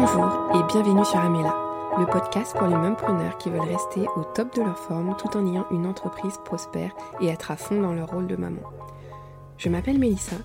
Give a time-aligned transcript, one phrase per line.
[0.00, 1.54] Bonjour et bienvenue sur Amela,
[1.98, 5.46] le podcast pour les preneurs qui veulent rester au top de leur forme tout en
[5.46, 8.62] ayant une entreprise prospère et être à fond dans leur rôle de maman.
[9.58, 10.36] Je m'appelle Mélissa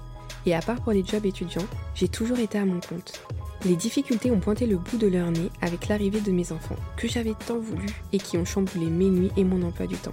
[0.45, 3.23] et à part pour les jobs étudiants, j'ai toujours été à mon compte.
[3.63, 7.07] Les difficultés ont pointé le bout de leur nez avec l'arrivée de mes enfants, que
[7.07, 10.11] j'avais tant voulu et qui ont chamboulé mes nuits et mon emploi du temps.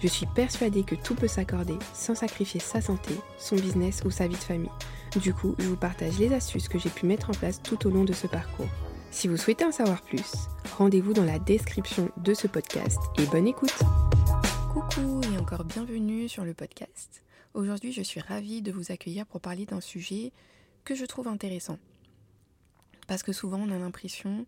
[0.00, 4.26] Je suis persuadée que tout peut s'accorder sans sacrifier sa santé, son business ou sa
[4.26, 4.68] vie de famille.
[5.16, 7.90] Du coup, je vous partage les astuces que j'ai pu mettre en place tout au
[7.90, 8.68] long de ce parcours.
[9.10, 10.32] Si vous souhaitez en savoir plus,
[10.76, 13.76] rendez-vous dans la description de ce podcast et bonne écoute
[14.72, 17.24] Coucou et encore bienvenue sur le podcast.
[17.54, 20.30] Aujourd'hui, je suis ravie de vous accueillir pour parler d'un sujet
[20.84, 21.80] que je trouve intéressant.
[23.08, 24.46] Parce que souvent, on a l'impression,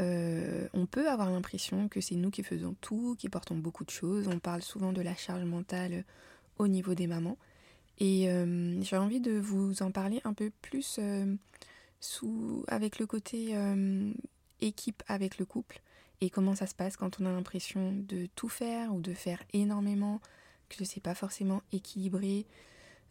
[0.00, 3.90] euh, on peut avoir l'impression que c'est nous qui faisons tout, qui portons beaucoup de
[3.90, 4.28] choses.
[4.28, 6.04] On parle souvent de la charge mentale
[6.58, 7.36] au niveau des mamans.
[7.98, 11.34] Et euh, j'ai envie de vous en parler un peu plus euh,
[12.00, 13.54] sous, avec le côté
[14.60, 15.80] équipe avec le couple
[16.20, 19.42] et comment ça se passe quand on a l'impression de tout faire ou de faire
[19.52, 20.20] énormément,
[20.70, 22.46] que c'est pas forcément équilibré,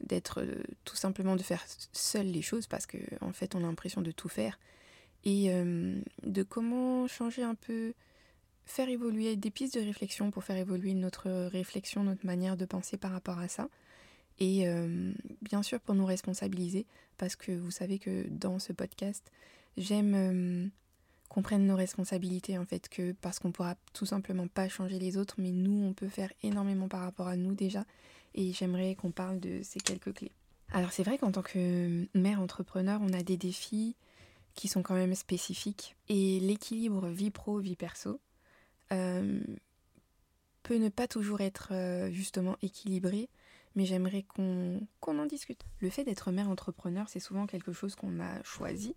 [0.02, 0.44] d'être
[0.84, 4.12] tout simplement de faire seul les choses parce qu'en en fait on a l'impression de
[4.12, 4.58] tout faire
[5.26, 7.94] et euh, de comment changer un peu,
[8.66, 12.98] faire évoluer des pistes de réflexion pour faire évoluer notre réflexion, notre manière de penser
[12.98, 13.68] par rapport à ça.
[14.40, 16.86] Et euh, bien sûr pour nous responsabiliser,
[17.18, 19.32] parce que vous savez que dans ce podcast,
[19.78, 20.68] j'aime euh,
[21.30, 25.18] qu'on prenne nos responsabilités en fait, que parce qu'on pourra tout simplement pas changer les
[25.18, 27.86] autres, mais nous on peut faire énormément par rapport à nous déjà.
[28.34, 30.32] Et j'aimerais qu'on parle de ces quelques clés.
[30.72, 33.96] Alors c'est vrai qu'en tant que mère entrepreneur, on a des défis
[34.56, 35.96] qui sont quand même spécifiques.
[36.10, 38.20] Et l'équilibre vie pro, vie perso
[38.92, 39.40] euh,
[40.64, 43.30] peut ne pas toujours être euh, justement équilibré,
[43.76, 45.64] mais j'aimerais qu'on en discute.
[45.80, 48.96] Le fait d'être mère entrepreneur, c'est souvent quelque chose qu'on a choisi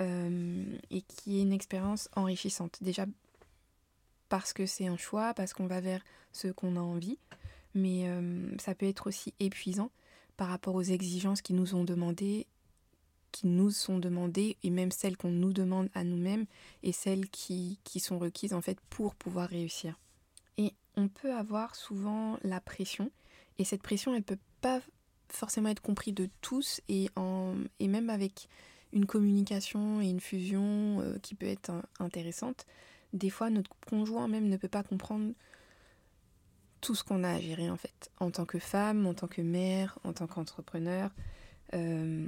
[0.00, 2.78] euh, et qui est une expérience enrichissante.
[2.82, 3.06] Déjà
[4.28, 6.02] parce que c'est un choix, parce qu'on va vers
[6.32, 7.18] ce qu'on a envie,
[7.74, 8.08] mais
[8.58, 9.90] ça peut être aussi épuisant
[10.36, 12.46] par rapport aux exigences qui nous ont demandées
[13.34, 16.46] qui nous sont demandées et même celles qu'on nous demande à nous-mêmes
[16.84, 19.98] et celles qui, qui sont requises en fait pour pouvoir réussir.
[20.56, 23.10] Et on peut avoir souvent la pression
[23.58, 24.80] et cette pression elle peut pas
[25.28, 27.08] forcément être comprise de tous et,
[27.80, 28.48] même avec
[28.92, 32.66] une communication et une fusion euh, qui peut être intéressante,
[33.12, 35.32] des fois notre conjoint même ne peut pas comprendre
[36.80, 39.42] tout ce qu'on a à gérer en fait, en tant que femme, en tant que
[39.42, 41.10] mère, en tant qu'entrepreneur.
[41.72, 42.26] Euh,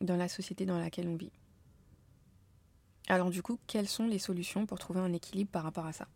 [0.00, 1.32] dans la société dans laquelle on vit.
[3.08, 6.06] Alors du coup, quelles sont les solutions pour trouver un équilibre par rapport à ça?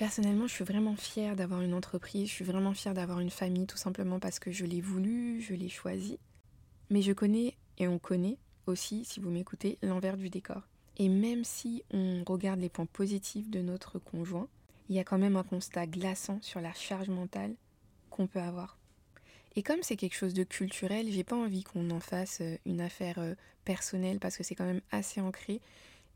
[0.00, 3.66] Personnellement, je suis vraiment fière d'avoir une entreprise, je suis vraiment fière d'avoir une famille,
[3.66, 6.18] tout simplement parce que je l'ai voulu, je l'ai choisi.
[6.88, 10.62] Mais je connais, et on connaît aussi, si vous m'écoutez, l'envers du décor.
[10.96, 14.48] Et même si on regarde les points positifs de notre conjoint,
[14.88, 17.54] il y a quand même un constat glaçant sur la charge mentale
[18.08, 18.78] qu'on peut avoir.
[19.54, 22.80] Et comme c'est quelque chose de culturel, j'ai pas envie qu'on en fasse euh, une
[22.80, 23.34] affaire euh,
[23.66, 25.60] personnelle parce que c'est quand même assez ancré.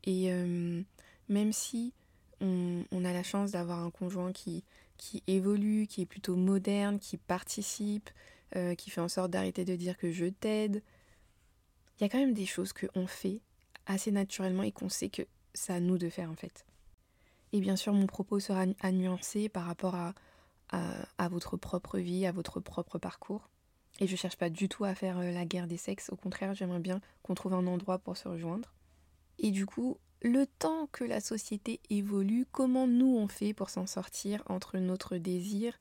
[0.05, 0.81] Et euh,
[1.29, 1.93] même si
[2.41, 4.63] on, a la chance d'avoir un conjoint qui,
[4.97, 8.09] qui évolue, qui est plutôt moderne, qui participe,
[8.77, 10.81] qui fait en sorte d'arrêter de dire que je t'aide,
[11.97, 13.41] il y a quand même des choses qu'on fait
[13.85, 15.23] assez naturellement et qu'on sait que
[15.53, 16.65] c'est à nous de faire en fait.
[17.53, 20.13] Et bien sûr, mon propos sera à nuancer par rapport à,
[20.71, 23.49] à, votre propre vie, à votre propre parcours.
[23.99, 26.53] Et je cherche pas du tout à faire euh, la guerre des sexes, au contraire,
[26.53, 28.73] j'aimerais bien qu'on trouve un endroit pour se rejoindre.
[29.39, 33.85] Et du coup, le temps que la société évolue, comment nous on fait pour s'en
[33.85, 35.79] sortir entre notre désir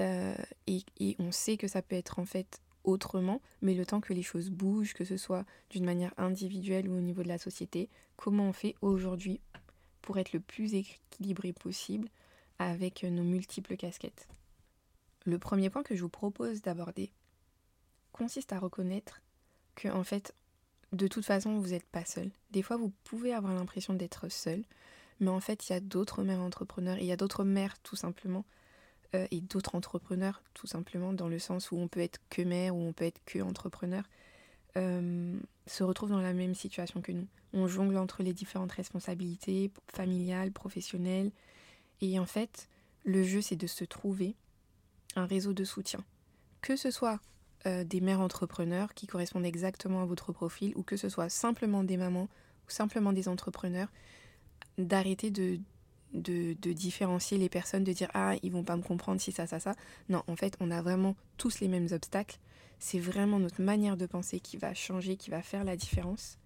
[0.00, 0.34] euh,
[0.66, 0.84] et,
[1.20, 4.50] on sait que ça peut être en fait autrement, mais le temps que les choses
[4.50, 8.52] bougent, que ce soit d'une manière individuelle ou au niveau de la société, comment on
[8.52, 9.40] fait aujourd'hui
[10.02, 12.08] pour être le plus équilibré possible
[12.58, 14.26] avec nos multiples casquettes?
[15.24, 17.12] Le premier point que je vous propose d'aborder
[18.12, 19.22] consiste à reconnaître
[19.76, 20.34] que en fait,
[20.92, 22.30] de toute façon, vous n'êtes pas seul.
[22.50, 24.64] Des fois, vous pouvez avoir l'impression d'être seul,
[25.20, 27.96] mais en fait, il y a d'autres mères entrepreneurs, il y a d'autres mères tout
[27.96, 28.44] simplement,
[29.14, 32.76] euh, et d'autres entrepreneurs tout simplement, dans le sens où on peut être que mère
[32.76, 34.04] ou on peut être que entrepreneur,
[34.76, 37.26] euh, se retrouvent dans la même situation que nous.
[37.52, 41.32] On jongle entre les différentes responsabilités familiales, professionnelles,
[42.00, 42.68] et en fait,
[43.04, 44.36] le jeu, c'est de se trouver
[45.16, 46.04] un réseau de soutien.
[46.60, 47.20] Que ce soit
[47.66, 51.84] euh, des mères entrepreneurs qui correspondent exactement à votre profil, ou que ce soit simplement
[51.84, 52.28] des mamans
[52.66, 53.88] ou simplement des entrepreneurs,
[54.76, 55.58] d'arrêter de,
[56.12, 59.46] de, de, différencier les personnes, de dire ah ils vont pas me comprendre si ça
[59.46, 59.74] ça ça.
[60.08, 62.38] Non, en fait on a vraiment tous les mêmes obstacles.
[62.78, 66.38] C'est vraiment notre manière de penser qui va changer, qui va faire la différence.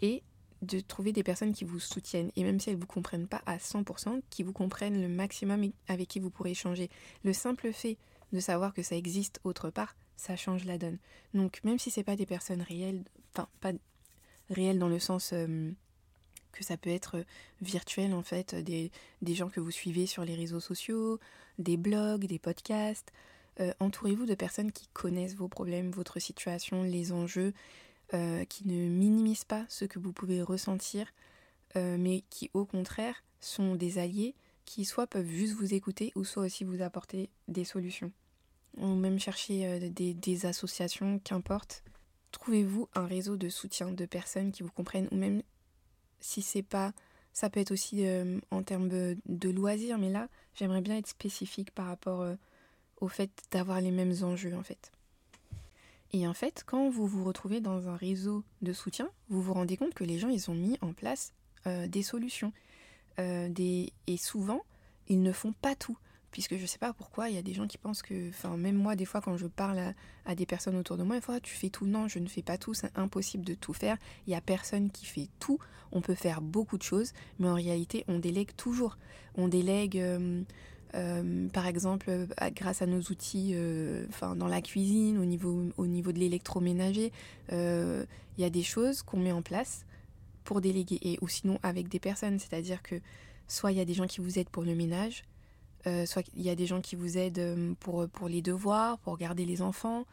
[0.00, 0.22] Et
[0.62, 3.58] de trouver des personnes qui vous soutiennent, et même si elles vous comprennent pas à
[3.58, 6.90] 100%, qui vous comprennent le maximum avec qui vous pourrez échanger.
[7.22, 7.96] Le simple fait
[8.32, 10.98] de savoir que ça existe autre part, ça change la donne.
[11.32, 13.72] Donc même si c'est pas des personnes réelles, enfin pas
[14.50, 15.70] réelles dans le sens euh,
[16.52, 17.24] que ça peut être
[17.62, 18.90] virtuel en fait, des,
[19.22, 21.18] des, gens que vous suivez sur les réseaux sociaux,
[21.58, 23.12] des blogs, des podcasts,
[23.60, 27.54] euh, entourez-vous de personnes qui connaissent vos problèmes, votre situation, les enjeux,
[28.12, 31.06] euh, qui ne minimisent pas ce que vous pouvez ressentir,
[31.76, 34.34] mais qui au contraire sont des alliés
[34.64, 38.10] qui soit peuvent juste vous écouter ou soit aussi vous apporter des solutions
[38.80, 41.82] ou même chercher euh, des, associations, qu'importe.
[42.30, 45.42] Trouvez-vous un réseau de soutien de personnes qui vous comprennent, ou même
[46.20, 46.92] si c'est pas.
[47.32, 51.70] Ça peut être aussi euh, en termes de, loisirs, mais là, j'aimerais bien être spécifique
[51.70, 52.34] par rapport euh,
[53.00, 54.90] au fait d'avoir les mêmes enjeux, en fait.
[56.12, 59.76] Et en fait, quand vous vous retrouvez dans un réseau de soutien, vous vous rendez
[59.76, 61.32] compte que les gens, ils ont mis en place
[61.66, 62.50] des solutions.
[63.18, 63.92] des...
[64.06, 64.62] Et souvent,
[65.08, 65.98] ils ne font pas tout
[66.30, 68.76] puisque je sais pas pourquoi il y a des gens qui pensent que enfin même
[68.76, 69.94] moi des fois quand je parle
[70.26, 71.86] à, des personnes autour de moi une fois tu fais tout.
[71.86, 73.96] Non je ne fais pas tout c'est impossible de tout faire.
[74.26, 75.58] Il y a personne qui fait tout.
[75.92, 78.98] On peut faire beaucoup de choses mais en réalité on délègue toujours.
[79.36, 80.42] On délègue euh,
[80.94, 86.12] euh, par exemple grâce à nos outils euh, dans la cuisine au niveau au niveau
[86.12, 87.12] de l'électroménager
[87.50, 89.84] il y a des choses qu'on met en place
[90.44, 92.38] pour déléguer et ou sinon avec des personnes.
[92.38, 92.94] C'est-à-dire que
[93.48, 95.24] soit il y a des gens qui vous aident pour le ménage
[95.86, 98.98] euh, soit il y a des gens qui vous aident euh, pour, pour les devoirs,
[98.98, 100.04] pour garder les enfants.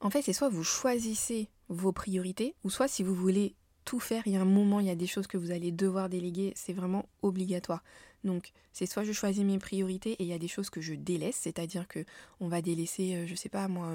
[0.00, 3.54] En fait, c'est soit vous choisissez vos priorités, ou soit si vous voulez
[3.84, 5.72] tout faire, il y a un moment, il y a des choses que vous allez
[5.72, 7.82] devoir déléguer, c'est vraiment obligatoire.
[8.24, 10.94] Donc, c'est soit je choisis mes priorités et il y a des choses que je
[10.94, 12.04] délaisse, c'est-à-dire que
[12.40, 13.92] on va délaisser, euh, je sais pas moi,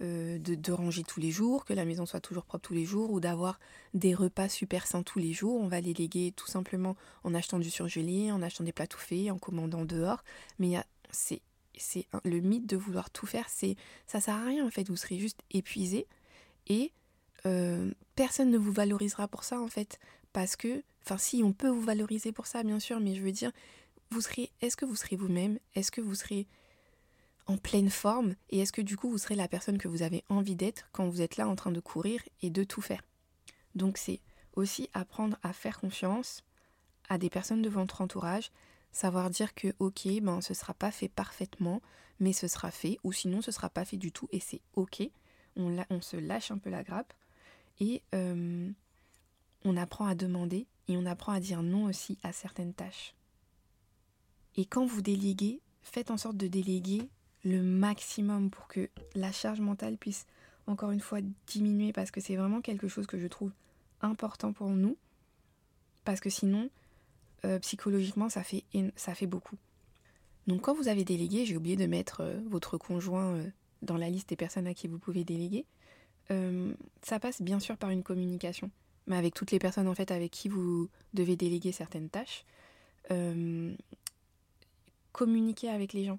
[0.00, 3.10] euh, de, ranger tous les jours, que la maison soit toujours propre tous les jours,
[3.10, 3.60] ou d'avoir
[3.94, 5.60] des repas super sains tous les jours.
[5.60, 8.98] On va les léguer tout simplement en achetant du surgelé, en achetant des plats tout
[8.98, 10.24] faits, en commandant dehors.
[10.58, 10.76] Mais
[11.10, 11.42] c'est
[12.24, 14.88] le mythe de vouloir tout faire, c'est ça sert à rien en fait.
[14.88, 16.06] Vous serez juste épuisé
[16.68, 16.92] et
[17.46, 19.98] euh, personne ne vous valorisera pour ça en fait,
[20.32, 23.32] parce que, enfin si on peut vous valoriser pour ça bien sûr, mais je veux
[23.32, 23.52] dire,
[24.10, 26.46] vous serez, est-ce que vous serez vous-même, est-ce que vous serez
[27.46, 30.24] en pleine forme et est-ce que du coup vous serez la personne que vous avez
[30.28, 33.02] envie d'être quand vous êtes là en train de courir et de tout faire?
[33.74, 34.20] Donc c'est
[34.54, 36.44] aussi apprendre à faire confiance
[37.08, 38.52] à des personnes de votre entourage,
[38.92, 41.82] savoir dire que ok, ben ce sera pas fait parfaitement,
[42.20, 45.02] mais ce sera fait, ou sinon ce sera pas fait du tout et c'est ok.
[45.56, 47.12] On, se lâche un peu la grappe
[47.80, 53.14] et on apprend à demander et on apprend à dire non aussi à certaines tâches.
[54.56, 57.08] Et quand vous déléguez, faites en sorte de déléguer
[57.44, 60.26] le maximum pour que la charge mentale puisse
[60.66, 63.52] encore une fois diminuer parce que c'est vraiment quelque chose que je trouve
[64.00, 64.96] important pour nous
[66.04, 66.70] parce que sinon
[67.44, 68.64] euh, psychologiquement ça fait,
[68.96, 69.56] ça fait beaucoup.
[70.46, 73.50] Donc quand vous avez délégué, j'ai oublié de mettre euh, votre conjoint euh,
[73.82, 75.66] dans la liste des personnes à qui vous pouvez déléguer,
[77.02, 78.70] ça passe bien sûr par une communication,
[79.06, 82.46] mais avec toutes les personnes en fait avec qui vous devez déléguer certaines tâches.
[85.12, 86.18] communiquer avec les gens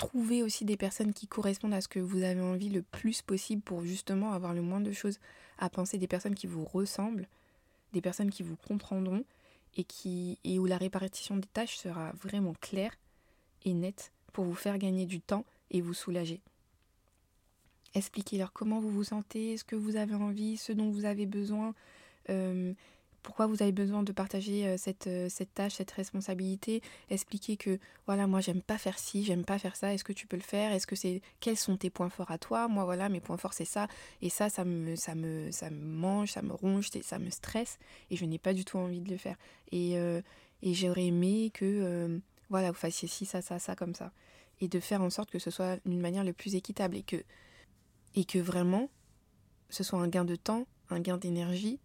[0.00, 3.60] trouver aussi des personnes qui correspondent à ce que vous avez envie le plus possible
[3.60, 5.20] pour justement avoir le moins de choses
[5.58, 7.28] à penser, des personnes qui vous ressemblent,
[7.92, 9.24] des personnes qui vous comprendront
[9.76, 12.94] et, qui, et où la répartition des tâches sera vraiment claire
[13.66, 16.40] et nette pour vous faire gagner du temps et vous soulager.
[17.94, 21.74] Expliquez-leur comment vous vous sentez, ce que vous avez envie, ce dont vous avez besoin.
[22.30, 22.72] Euh,
[23.22, 27.78] pourquoi vous avez besoin de partager euh, cette, euh, cette tâche, cette responsabilité, expliquer que
[28.06, 30.42] voilà, moi j'aime pas faire ci, j'aime pas faire ça, est-ce que tu peux le
[30.42, 30.72] faire?
[30.72, 32.68] Est-ce que c'est quels sont tes points forts à toi?
[32.68, 33.88] Moi voilà, mes points forts c'est ça.
[34.22, 37.78] Et ça ça me ça me ça me mange, ça me ronge, ça me stresse
[38.10, 39.36] et je n'ai pas du tout envie de le faire.
[39.72, 40.20] Et, euh,
[40.62, 44.12] j'aurais aimé que voilà, vous fassiez ci ça ça ça comme ça.
[44.60, 47.22] Et de faire en sorte que ce soit d'une manière le plus équitable et que
[48.14, 48.90] et que vraiment
[49.68, 51.78] ce soit un gain de temps, un gain d'énergie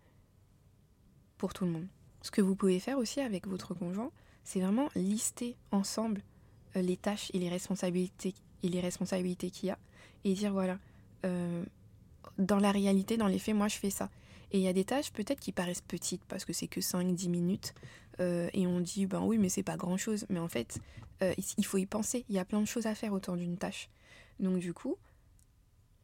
[1.38, 1.88] pour tout le monde.
[2.22, 4.12] Ce que vous pouvez faire aussi avec votre conjoint,
[4.44, 6.22] c'est vraiment lister ensemble
[6.75, 9.77] euh, les tâches et les responsabilités et les responsabilités qu'il y a
[10.24, 10.80] et dire voilà
[11.25, 11.63] euh,
[12.38, 14.10] dans la réalité dans les faits moi je fais ça.
[14.51, 17.30] Et il y a des tâches peut-être qui paraissent petites parce que c'est que 5-10
[17.30, 17.74] minutes
[18.20, 20.80] euh, et on dit ben oui mais c'est pas grand chose mais en fait
[21.58, 22.24] il faut y penser.
[22.30, 23.89] Il y a plein de choses à faire autour d'une tâche.
[24.39, 24.96] Donc du coup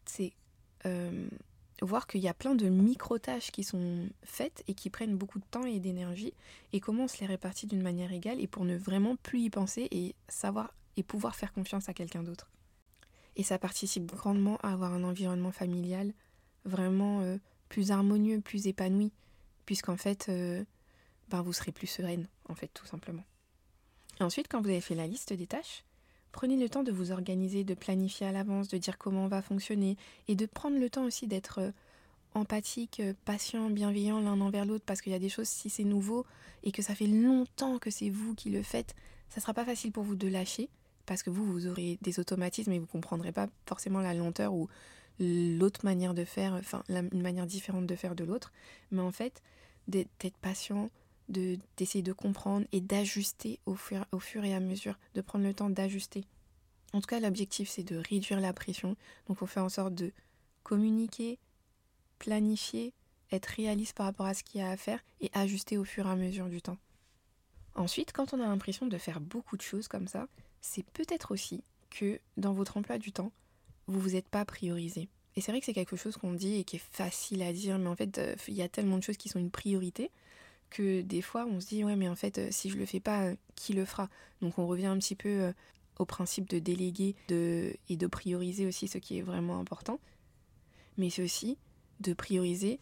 [0.05, 0.33] c'est
[1.81, 5.45] voir qu'il y a plein de micro-tâches qui sont faites et qui prennent beaucoup de
[5.49, 6.33] temps et d'énergie,
[6.73, 9.49] et comment on se les répartit d'une manière égale, et pour ne vraiment plus y
[9.49, 12.49] penser et savoir et pouvoir faire confiance à quelqu'un d'autre.
[13.35, 16.13] Et ça participe grandement à avoir un environnement familial
[16.65, 17.37] vraiment euh,
[17.69, 19.11] plus harmonieux, plus épanoui,
[19.65, 20.63] puisqu'en fait, euh,
[21.29, 23.23] ben, vous serez plus sereine, en fait, tout simplement.
[24.19, 25.83] Et ensuite, quand vous avez fait la liste des tâches,
[26.31, 29.41] prenez le temps de vous organiser, de planifier à l'avance, de dire comment on va
[29.41, 29.97] fonctionner,
[30.27, 31.71] et de prendre le temps aussi d'être euh,
[32.33, 35.83] empathique, euh, patient, bienveillant l'un envers l'autre, parce qu'il y a des choses, si c'est
[35.83, 36.25] nouveau,
[36.63, 38.95] et que ça fait longtemps que c'est vous qui le faites,
[39.29, 40.69] ça sera pas facile pour vous de lâcher,
[41.05, 44.69] parce que vous, vous aurez des automatismes et vous comprendrez pas forcément la lenteur ou
[45.19, 48.51] l'autre manière de faire, enfin une manière différente de faire de l'autre.
[48.91, 49.41] Mais en fait,
[49.87, 50.89] d'être patient,
[51.31, 55.53] d'essayer de, comprendre et d'ajuster au fur, au fur et à mesure, de prendre le
[55.53, 56.25] temps d'ajuster.
[56.93, 58.95] En tout cas, l'objectif, c'est de réduire la pression.
[59.27, 60.11] Donc, on fait en sorte de
[60.63, 61.39] communiquer,
[62.19, 62.93] planifier,
[63.31, 66.05] être réaliste par rapport à ce qu'il y a à faire et ajuster au fur
[66.07, 66.77] et à mesure du temps.
[67.75, 70.27] Ensuite, quand on a l'impression de faire beaucoup de choses comme ça,
[70.59, 73.31] c'est peut-être aussi que dans votre emploi du temps,
[73.87, 75.09] vous vous êtes pas priorisé.
[75.35, 77.77] Et c'est vrai que c'est quelque chose qu'on dit et qui est facile à dire,
[77.79, 80.11] mais en fait, euh, il y a tellement de choses qui sont une priorité
[80.71, 82.99] que des fois, on se dit, ouais, mais en fait, euh, si je le fais
[82.99, 84.09] pas, euh, qui le fera?
[84.41, 85.53] Donc on revient un petit peu
[85.99, 89.99] au principe de déléguer de, et de prioriser aussi ce qui est vraiment important.
[90.97, 91.59] Mais c'est aussi
[91.99, 92.79] de prioriser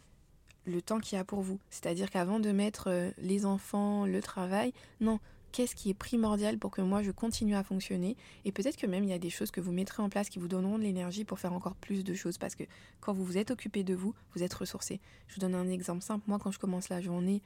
[0.66, 1.60] le temps qu'il y a pour vous.
[1.70, 5.20] C'est-à-dire qu'avant de mettre les enfants, le travail, non,
[5.52, 8.16] qu'est-ce qui est primordial pour que moi je continue à fonctionner?
[8.46, 10.40] Et peut-être que même il y a des choses que vous mettrez en place qui
[10.40, 12.64] vous donneront de l'énergie pour faire encore plus de choses parce que
[13.00, 15.00] quand vous vous êtes occupé de vous, vous êtes ressourcé.
[15.28, 17.42] Je vous donne un exemple simple, moi quand je commence la journée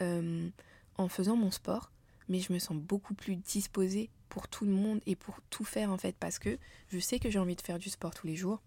[0.00, 0.48] euh,
[0.96, 1.90] en faisant mon sport,
[2.28, 5.90] mais je me sens beaucoup plus disposée pour tout le monde et pour tout faire
[5.90, 8.36] en fait parce que je sais que j'ai envie de faire du sport tous les
[8.36, 8.60] jours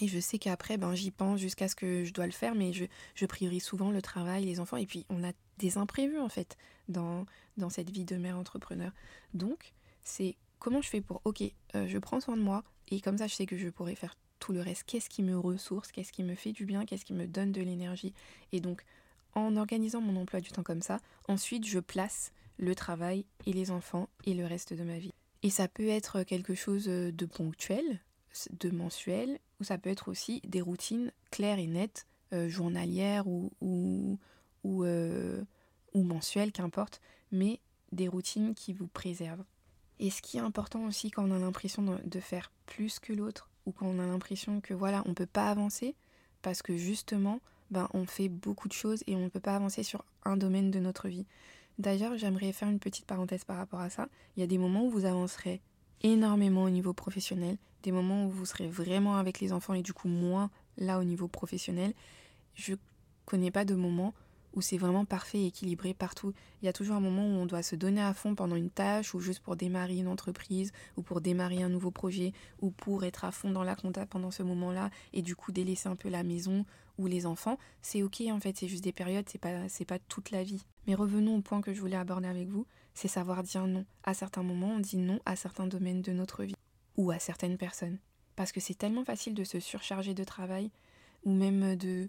[0.00, 2.72] et je sais qu'après, ben, j'y pense jusqu'à ce que je dois le faire, mais
[2.72, 6.56] je, priorise souvent le travail, les enfants, et puis on a des imprévus en fait
[6.88, 8.92] dans, dans cette vie de mère entrepreneur.
[9.34, 9.72] Donc,
[10.04, 11.42] c'est comment je fais pour, ok,
[11.74, 14.16] euh, je prends soin de moi, et comme ça je sais que je pourrais faire
[14.38, 14.84] tout le reste.
[14.84, 17.60] Qu'est-ce qui me ressource, qu'est-ce qui me fait du bien, qu'est-ce qui me donne de
[17.60, 18.14] l'énergie?
[18.52, 18.84] Et donc,
[19.38, 23.70] en organisant mon emploi du temps comme ça, ensuite je place le travail et les
[23.70, 25.14] enfants et le reste de ma vie.
[25.42, 28.00] Et ça peut être quelque chose de ponctuel,
[28.50, 33.50] de mensuel, ou ça peut être aussi des routines claires et nettes, euh, journalières ou,
[33.60, 34.18] ou,
[34.64, 35.42] ou, euh,
[35.94, 37.00] ou mensuelles, qu'importe,
[37.32, 37.60] mais
[37.92, 39.44] des routines qui vous préservent.
[39.98, 43.50] Et ce qui est important aussi quand on a l'impression de, faire plus que l'autre,
[43.66, 45.94] ou quand on a l'impression que voilà, on ne peut pas avancer,
[46.42, 47.40] parce que justement,
[47.70, 50.70] ben, on fait beaucoup de choses et on ne peut pas avancer sur un domaine
[50.70, 51.26] de notre vie.
[51.78, 54.08] D'ailleurs, j'aimerais faire une petite parenthèse par rapport à ça.
[54.36, 55.60] Il y a des moments où vous avancerez
[56.02, 59.92] énormément au niveau professionnel, des moments où vous serez vraiment avec les enfants et du
[59.92, 61.94] coup moins là au niveau professionnel.
[62.54, 62.74] Je
[63.24, 64.14] connais pas de moments
[64.54, 66.32] où c'est vraiment parfait et équilibré partout.
[66.62, 68.70] Il y a toujours un moment où on doit se donner à fond pendant une
[68.70, 73.04] tâche ou juste pour démarrer une entreprise ou pour démarrer un nouveau projet ou pour
[73.04, 76.08] être à fond dans la compta pendant ce moment-là et du coup délaisser un peu
[76.08, 76.64] la maison
[76.98, 77.58] ou les enfants.
[77.82, 80.64] C'est ok en fait, c'est juste des périodes, c'est pas, c'est pas toute la vie.
[80.86, 83.84] Mais revenons au point que je voulais aborder avec vous, c'est savoir dire non.
[84.04, 86.56] À certains moments, on dit non à certains domaines de notre vie
[86.96, 87.98] ou à certaines personnes.
[88.36, 90.70] Parce que c'est tellement facile de se surcharger de travail
[91.24, 92.08] ou même de.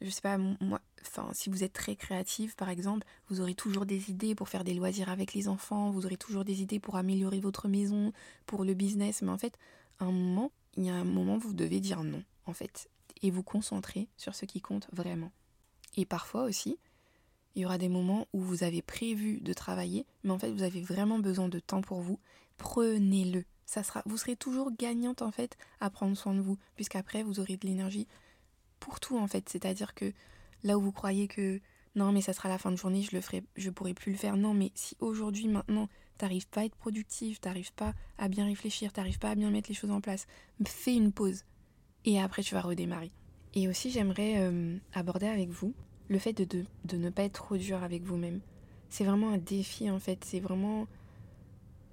[0.00, 3.86] Je sais pas, moi, enfin, si vous êtes très créative par exemple, vous aurez toujours
[3.86, 6.96] des idées pour faire des loisirs avec les enfants, vous aurez toujours des idées pour
[6.96, 8.12] améliorer votre maison,
[8.44, 9.58] pour le business, mais en fait,
[10.00, 12.90] un moment, il y a un moment où vous devez dire non, en fait,
[13.22, 15.32] et vous concentrer sur ce qui compte vraiment.
[15.96, 16.78] Et parfois aussi,
[17.54, 20.62] il y aura des moments où vous avez prévu de travailler, mais en fait vous
[20.62, 22.20] avez vraiment besoin de temps pour vous.
[22.58, 23.44] Prenez-le.
[23.64, 27.40] Ça sera, vous serez toujours gagnante en fait à prendre soin de vous, puisqu'après vous
[27.40, 28.06] aurez de l'énergie
[28.86, 29.48] pour tout en fait.
[29.48, 30.12] C'est-à-dire que
[30.62, 31.60] là où vous croyez que
[31.96, 34.18] non mais ça sera la fin de journée, je le ferai, je pourrai plus le
[34.18, 34.36] faire.
[34.36, 35.88] Non mais si aujourd'hui maintenant
[36.18, 39.68] t'arrives pas à être productive, t'arrives pas à bien réfléchir, t'arrives pas à bien mettre
[39.68, 40.28] les choses en place,
[40.64, 41.44] fais une pause
[42.04, 43.10] et après tu vas redémarrer.
[43.54, 45.74] Et aussi j'aimerais euh, aborder avec vous
[46.08, 48.40] le fait de, de, ne pas être trop dur avec vous-même.
[48.88, 50.24] C'est vraiment un défi en fait.
[50.24, 50.86] C'est vraiment.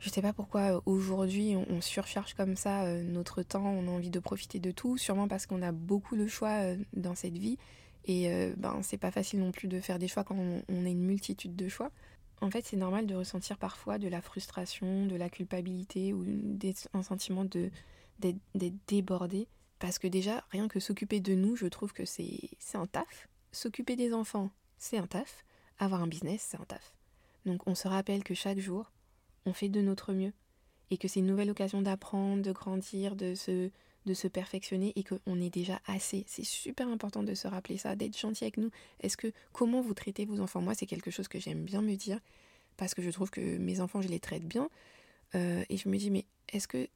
[0.04, 3.90] Je sais pas pourquoi euh, aujourd'hui on, surcharge comme ça euh, notre temps, on a
[3.92, 7.38] envie de profiter de tout, sûrement parce qu'on a beaucoup de choix euh, dans cette
[7.38, 7.58] vie.
[8.06, 11.06] Et ben c'est pas facile non plus de faire des choix quand on, a une
[11.06, 11.90] multitude de choix.
[12.42, 16.26] En fait, c'est normal de ressentir parfois de la frustration, de la culpabilité ou
[16.94, 17.72] un sentiment de
[18.20, 19.48] d'être débordé.
[19.80, 23.96] Parce que déjà, rien que s'occuper de nous, je trouve que c'est un taf s'occuper
[23.96, 25.46] des enfants, c'est un taf.
[25.80, 26.94] Avoir un business, c'est un taf.
[27.46, 28.92] Donc on se rappelle que chaque jour,
[29.46, 30.34] on fait de notre mieux
[30.92, 35.50] et que c'est une nouvelle occasion d'apprendre, de grandir, de se, perfectionner et qu'on est
[35.50, 36.24] déjà assez.
[36.28, 38.70] C'est super important de se rappeler ça, d'être gentil avec nous.
[39.00, 40.62] Est-ce que comment vous traitez vos enfants?
[40.62, 42.20] Moi, c'est quelque chose que j'aime bien me dire
[42.78, 44.70] parce que je trouve que mes enfants, je les traite bien.
[45.36, 46.88] Euh, et je me dis, mais est-ce que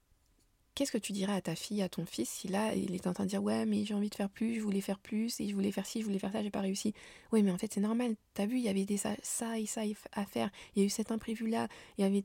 [0.78, 3.14] qu'est-ce que tu dirais à ta fille, à ton fils, si là, il est en
[3.14, 5.48] train de dire Ouais, mais j'ai envie de faire plus, je voulais faire plus, et
[5.48, 6.94] je voulais faire ci, je voulais faire ça, j'ai pas réussi.
[7.32, 8.16] Oui, mais en fait, c'est normal.
[8.36, 9.82] T'as vu, il y avait des ça, ça et ça
[10.12, 10.52] à faire.
[10.76, 11.68] Il y a eu cet imprévu-là.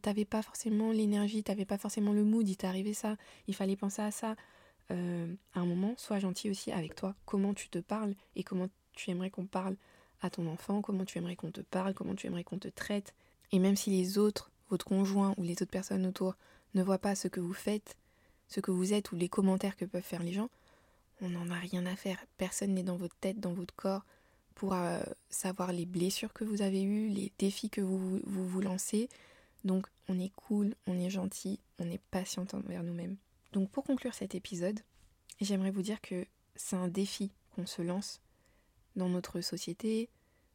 [0.02, 3.16] T'avais pas forcément l'énergie, t'avais pas forcément le mood, il t'est arrivé ça.
[3.48, 4.36] Il fallait penser à ça.
[4.90, 7.14] Euh, à un moment, sois gentil aussi avec toi.
[7.24, 9.76] Comment tu te parles et comment tu aimerais qu'on parle
[10.20, 13.14] à ton enfant, comment tu aimerais qu'on te parle, comment tu aimerais qu'on te traite.
[13.50, 16.36] Et même si les autres, votre conjoint ou les autres personnes autour,
[16.74, 17.96] ne voient pas ce que vous faites,
[18.52, 20.50] ce que vous êtes ou les commentaires que peuvent faire les gens,
[21.20, 22.24] on n'en a rien à faire.
[22.36, 24.04] Personne n'est dans votre tête, dans votre corps
[24.54, 28.60] pour euh, savoir les blessures que vous avez eues, les défis que vous, vous vous
[28.60, 29.08] lancez.
[29.64, 33.16] Donc on est cool, on est gentil, on est patient envers nous-mêmes.
[33.52, 34.80] Donc pour conclure cet épisode,
[35.40, 38.20] j'aimerais vous dire que c'est un défi qu'on se lance
[38.96, 40.08] dans notre société,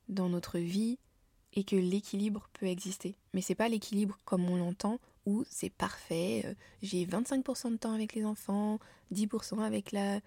[0.09, 0.99] dans notre vie,
[1.53, 3.15] et que l'équilibre peut exister.
[3.33, 4.99] Mais c'est pas l'équilibre comme on l'entend,
[5.49, 8.79] c'est parfait, euh, j'ai 25% de temps avec les enfants,
[9.13, 10.21] 10% avec la,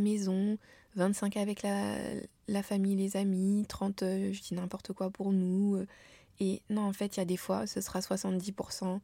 [0.00, 0.58] maison,
[0.96, 5.76] 25% avec la, famille, les amis, 30%, euh, je dis n'importe quoi pour nous.
[5.76, 5.86] Euh.
[6.40, 9.00] et non, en fait, il y a des fois, ce sera 70%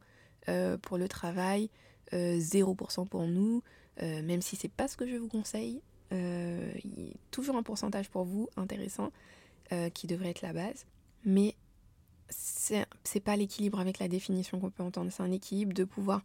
[0.81, 1.69] pour le travail,
[2.13, 3.61] 0% pour nous,
[3.99, 5.81] même si c'est pas ce que je vous conseille.
[7.31, 9.11] toujours un pourcentage pour vous intéressant
[9.93, 10.85] qui devrait être la base.
[11.25, 11.53] Mais
[12.29, 16.21] c'est pas l'équilibre avec la définition qu'on peut entendre, c'est un équilibre de pouvoir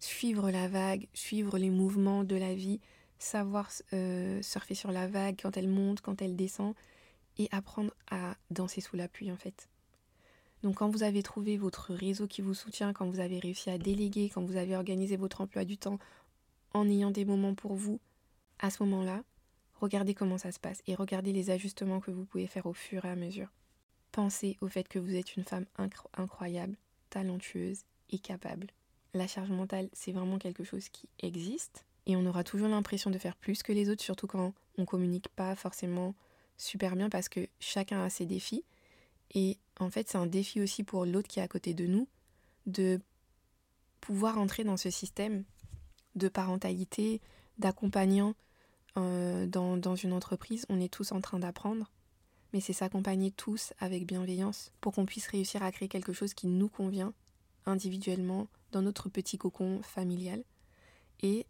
[0.00, 2.80] suivre la vague, suivre les mouvements de la vie,
[3.18, 6.74] savoir euh, surfer sur la vague quand elle monte, quand elle descend,
[7.38, 9.68] et apprendre à danser sous la pluie en fait.
[10.62, 13.78] Donc quand vous avez trouvé votre réseau qui vous soutient, quand vous avez réussi à
[13.78, 15.98] déléguer, quand vous avez organisé votre emploi du temps
[16.74, 18.00] en ayant des moments pour vous,
[18.58, 19.22] à ce moment-là,
[19.80, 23.04] regardez comment ça se passe et regardez les ajustements que vous pouvez faire au fur
[23.04, 23.48] et à mesure.
[24.12, 25.66] Pensez au fait que vous êtes une femme
[26.16, 26.76] incroyable,
[27.10, 28.68] talentueuse et capable.
[29.14, 33.18] La charge mentale, c'est vraiment quelque chose qui existe et on aura toujours l'impression de
[33.18, 36.14] faire plus que les autres, surtout quand on communique pas forcément
[36.56, 38.64] super bien parce que chacun a ses défis.
[39.34, 42.08] Et en fait, c'est un défi aussi pour l'autre qui est à côté de nous
[42.66, 43.00] de
[44.00, 45.44] pouvoir entrer dans ce système
[46.14, 47.20] de parentalité,
[47.58, 48.34] d'accompagnant
[48.96, 50.64] euh, dans, dans une entreprise.
[50.70, 51.90] On est tous en train d'apprendre
[52.52, 56.46] mais c'est s'accompagner tous avec bienveillance pour qu'on puisse réussir à créer quelque chose qui
[56.46, 57.12] nous convient
[57.66, 60.42] individuellement dans notre petit cocon familial
[61.22, 61.46] et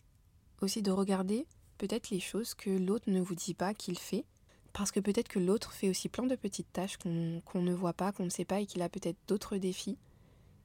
[0.61, 1.46] aussi de regarder
[1.78, 4.24] peut-être les choses que l'autre ne vous dit pas qu'il fait
[4.72, 8.12] parce que peut-être que l'autre fait aussi plein de petites tâches qu'on ne voit pas,
[8.12, 9.98] qu'on ne sait pas et qu'il a peut-être d'autres défis.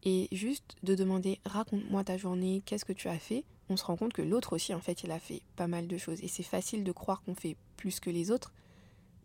[0.04, 3.96] Et juste de demander raconte-moi ta journée, qu'est-ce que tu as fait, on se rend
[3.96, 6.22] compte que l'autre aussi en fait il a fait pas mal de choses.
[6.22, 8.54] Et c'est facile de croire qu'on fait plus que les autres,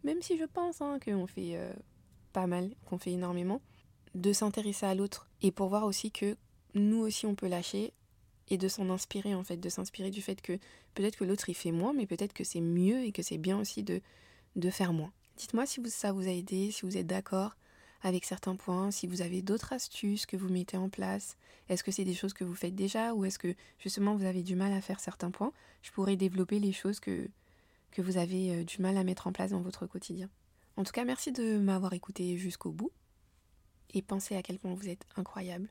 [0.09, 1.71] même si je pense hein, qu'on fait euh,
[2.33, 3.61] pas mal, qu'on fait énormément,
[4.15, 6.35] de s'intéresser à l'autre et pour voir aussi que
[6.75, 7.93] nous aussi on peut lâcher
[8.49, 10.59] et de s'en inspirer en fait, de s'inspirer du fait que
[10.95, 13.59] peut-être que l'autre il fait moins, mais peut-être que c'est mieux et que c'est bien
[13.61, 14.01] aussi de,
[14.57, 15.13] de faire moins.
[15.37, 17.55] Dites-moi si ça vous a aidé, si vous êtes d'accord
[18.01, 21.37] avec certains points, si vous avez d'autres astuces que vous mettez en place.
[21.69, 24.43] Est-ce que c'est des choses que vous faites déjà ou est-ce que justement vous avez
[24.43, 25.53] du mal à faire certains points?
[25.83, 27.29] Je pourrais développer les choses que,
[27.91, 30.29] que vous avez euh, du mal à mettre en place dans votre quotidien.
[30.77, 32.93] En tout cas, merci de m'avoir écouté jusqu'au bout
[33.95, 35.69] et pensez à quel point vous êtes incroyable.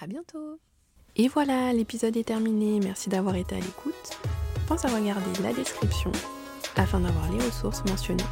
[0.00, 0.60] À bientôt.
[1.16, 2.80] Et voilà, l'épisode est terminé.
[2.80, 4.18] Merci d'avoir été à l'écoute.
[4.66, 6.10] Pense à regarder la description
[6.76, 8.24] afin d'avoir les ressources mentionnées.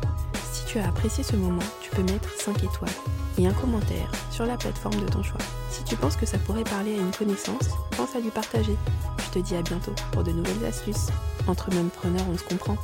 [0.52, 2.90] Si tu as apprécié ce moment, tu peux mettre 5 étoiles
[3.38, 5.40] et un commentaire sur la plateforme de ton choix.
[5.70, 8.76] Si tu penses que ça pourrait parler à une connaissance, pense à lui partager.
[9.18, 11.08] Je te dis à bientôt pour de nouvelles astuces.
[11.46, 12.76] Entre mêmes preneurs, on se comprend.